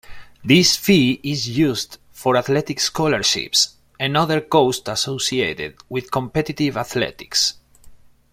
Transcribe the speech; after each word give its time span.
This 0.43 0.75
fee 0.77 1.19
is 1.21 1.47
used 1.47 1.99
for 2.11 2.35
athletic 2.35 2.79
scholarships 2.79 3.75
and 3.99 4.17
other 4.17 4.41
costs 4.41 4.89
associated 4.89 5.75
with 5.89 6.09
competitive 6.09 6.75
athletics. 6.75 7.53